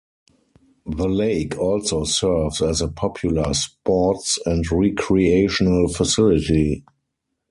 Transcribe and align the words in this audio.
The 0.87 1.07
lake 1.07 1.59
also 1.59 2.05
serves 2.05 2.59
as 2.63 2.81
a 2.81 2.87
popular 2.87 3.53
sports 3.53 4.39
and 4.47 4.65
recreational 4.71 5.89
facility. 5.89 6.83